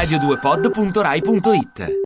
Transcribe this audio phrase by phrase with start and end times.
[0.00, 1.99] radio2pod.rai.it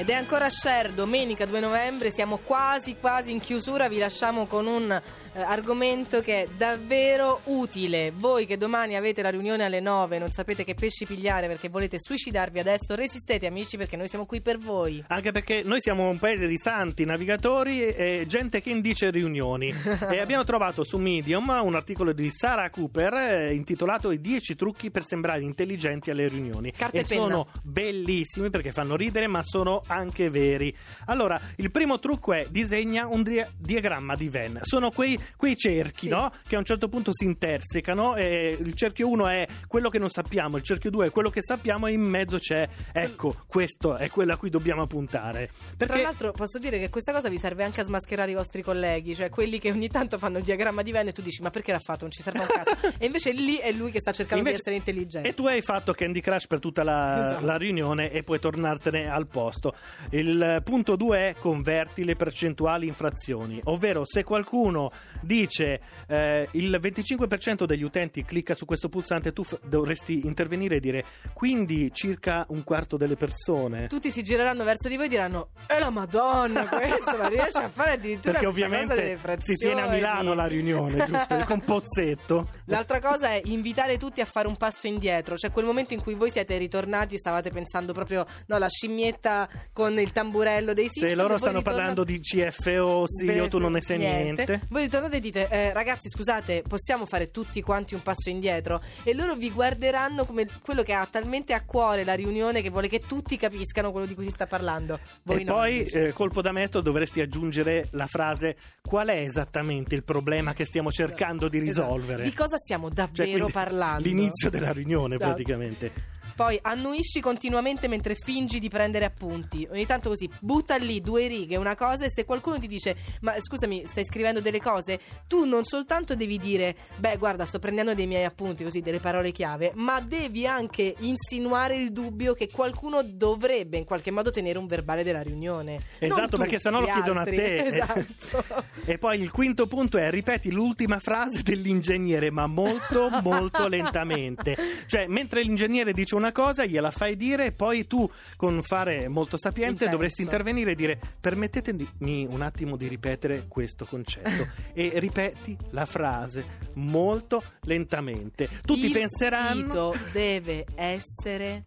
[0.00, 4.66] Ed è ancora share, domenica 2 novembre, siamo quasi quasi in chiusura, vi lasciamo con
[4.66, 8.10] un eh, argomento che è davvero utile.
[8.16, 11.98] Voi che domani avete la riunione alle 9, non sapete che pesci pigliare perché volete
[11.98, 15.04] suicidarvi adesso, resistete amici perché noi siamo qui per voi.
[15.08, 19.68] Anche perché noi siamo un paese di santi, navigatori e gente che indice riunioni.
[20.10, 24.90] e abbiamo trovato su Medium un articolo di Sarah Cooper eh, intitolato I 10 trucchi
[24.90, 26.72] per sembrare intelligenti alle riunioni.
[26.72, 30.74] Carta e e sono bellissimi perché fanno ridere, ma sono anche veri.
[31.06, 34.58] Allora, il primo trucco è disegna un dia- diagramma di Venn.
[34.62, 36.08] Sono quei, quei cerchi, Sì.
[36.08, 36.30] no?
[36.46, 38.16] Che a un certo punto si intersecano.
[38.16, 41.86] Il cerchio 1 è quello che non sappiamo, il cerchio 2 è quello che sappiamo,
[41.86, 45.50] e in mezzo c'è, ecco, questo è quello a cui dobbiamo puntare.
[45.76, 48.62] Tra Perché l'altro posso dire che questa cosa vi serve anche a smascherare i vostri
[48.62, 51.50] colleghi, cioè quelli che ogni tanto fanno il diagramma di Venn e tu dici ma
[51.50, 52.02] perché l'ha fatto?
[52.02, 52.92] Non ci serve un cazzo.
[52.98, 55.28] e invece lì è lui che sta cercando Invece- di essere intelligente.
[55.28, 57.44] E tu hai fatto Candy Crush per tutta la, Esatto.
[57.46, 59.74] la riunione e puoi tornartene al posto.
[60.10, 66.78] Il punto 2 è converti le percentuali in frazioni, ovvero se qualcuno dice eh, il
[66.80, 72.44] 25% degli utenti clicca su questo pulsante, tu f- dovresti intervenire e dire quindi circa
[72.48, 73.86] un quarto delle persone.
[73.86, 77.68] Tutti si gireranno verso di voi e diranno è la madonna questo, ma riesce a
[77.68, 79.88] fare addirittura Perché ovviamente si tiene a.
[79.88, 81.44] Milano la riunione, giusto?
[81.46, 82.48] Con Pozzetto.
[82.66, 86.14] L'altra cosa è invitare tutti a fare un passo indietro, cioè quel momento in cui
[86.14, 91.08] voi siete ritornati e stavate pensando proprio, no, la scimmietta con il tamburello dei Simpson.
[91.10, 94.62] Se loro stanno ritornate- parlando di CFO, sì, o tu non ne sai niente.
[94.68, 98.82] Voi ritornate e dite, eh, ragazzi, scusate, possiamo fare tutti quanti un passo indietro?
[99.04, 102.88] E loro vi guarderanno come quello che ha talmente a cuore la riunione che vuole
[102.88, 104.98] che tutti capiscano quello di cui si sta parlando.
[105.22, 109.94] Voi e no, poi, eh, colpo da maestro, dovresti aggiungere la frase: Qual è esattamente
[109.94, 111.86] il problema che stiamo cercando di Esatto.
[111.86, 112.22] risolvere?
[112.22, 114.08] Di cosa stiamo Cioè, davvero quindi, parlando?
[114.08, 115.30] L'inizio della riunione, Esatto.
[115.30, 115.92] praticamente.
[116.34, 119.66] Poi annuisci continuamente mentre fingi di prendere appunti.
[119.70, 123.34] Ogni tanto così butta lì due righe, una cosa, e se qualcuno ti dice: Ma
[123.38, 124.98] scusami, stai scrivendo delle cose?
[125.26, 129.30] Tu non soltanto devi dire: Beh, guarda, sto prendendo dei miei appunti, così delle parole
[129.30, 134.66] chiave, ma devi anche insinuare il dubbio che qualcuno dovrebbe in qualche modo tenere un
[134.66, 135.78] verbale della riunione.
[135.98, 137.36] Esatto, tu, perché sennò lo chiedono altri.
[137.36, 137.58] a te.
[137.80, 138.64] Esatto.
[138.84, 144.56] E poi il quinto punto è ripeti l'ultima frase dell'ingegnere, ma molto, molto lentamente.
[144.86, 149.36] Cioè, mentre l'ingegnere dice una cosa, gliela fai dire, e poi tu, con fare molto
[149.38, 149.92] sapiente, Intenso.
[149.92, 154.48] dovresti intervenire e dire: Permettetemi un attimo di ripetere questo concetto.
[154.72, 158.48] e ripeti la frase molto lentamente.
[158.64, 159.60] Tutti il penseranno.
[159.62, 161.64] sito deve essere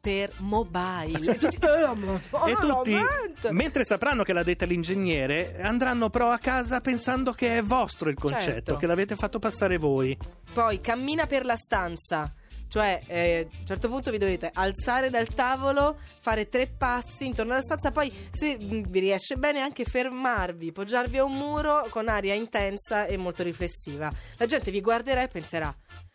[0.00, 1.32] per mobile.
[1.34, 6.38] E tutti, "Eh, E tutti, veramente?" mentre sapranno che l'ha detta l'ingegnere, andranno però a
[6.38, 8.76] casa pensando che è vostro il concetto, Certo.
[8.76, 10.16] che l'avete fatto passare voi.
[10.52, 12.30] Poi cammina per la stanza.
[12.68, 17.52] Cioè, eh, a un certo punto vi dovete alzare dal tavolo, fare tre passi intorno
[17.52, 22.08] alla stanza, poi se mh, vi riesce bene anche fermarvi, poggiarvi a un muro con
[22.08, 24.10] aria intensa e molto riflessiva.
[24.38, 25.72] La gente vi guarderà e penserà: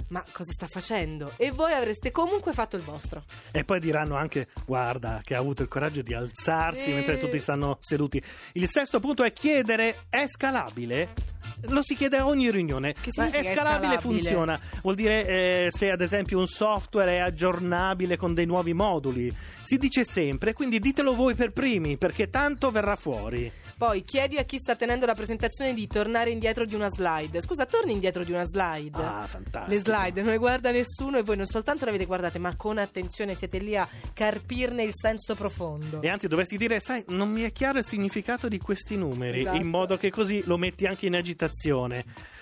[0.09, 1.31] ma cosa sta facendo?
[1.37, 3.23] E voi avreste comunque fatto il vostro.
[3.51, 6.91] E poi diranno anche: Guarda, che ha avuto il coraggio di alzarsi Sì.
[6.93, 8.21] mentre tutti stanno seduti.
[8.53, 11.28] Il sesto punto è chiedere: è scalabile?
[11.67, 12.93] Lo si chiede a ogni riunione.
[12.93, 13.99] Che Ma è scalabile, scalabile?
[13.99, 14.59] funziona.
[14.81, 19.33] Vuol dire eh, se ad esempio un software è aggiornabile con dei nuovi moduli.
[19.63, 23.51] Si dice sempre, quindi ditelo voi per primi, perché tanto verrà fuori.
[23.77, 27.39] Poi chiedi a chi sta tenendo la presentazione di tornare indietro di una slide.
[27.41, 28.97] Scusa, torni indietro di una slide.
[28.97, 29.67] Ah, fantastico.
[29.69, 32.79] Le slide non le guarda nessuno e voi non soltanto le avete guardate, ma con
[32.79, 36.01] attenzione siete lì a carpirne il senso profondo.
[36.01, 39.57] E anzi dovresti dire, sai, non mi è chiaro il significato di questi numeri, Esatto.
[39.57, 41.47] in modo che così lo metti anche in agitazione.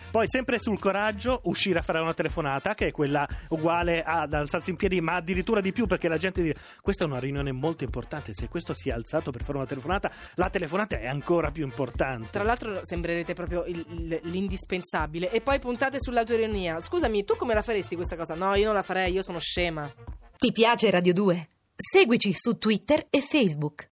[0.09, 4.69] Poi sempre sul coraggio, uscire a fare una telefonata, che è quella uguale ad alzarsi
[4.69, 7.83] in piedi, ma addirittura di più, perché la gente dice, questa è una riunione molto
[7.83, 11.65] importante, se questo si è alzato per fare una telefonata, la telefonata è ancora più
[11.65, 12.29] importante.
[12.31, 15.29] Tra l'altro sembrerete proprio il- il- l'indispensabile.
[15.29, 16.79] E poi puntate sull'autoironia.
[16.79, 18.33] Scusami, tu come la faresti questa cosa?
[18.33, 19.91] No, io non la farei, io sono scema.
[20.37, 21.49] Ti piace Radio 2?
[21.75, 23.85] Seguici su Twitter e Facebook.